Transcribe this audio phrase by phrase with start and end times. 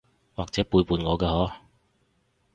[0.33, 1.51] 或者背叛我㗎嗬？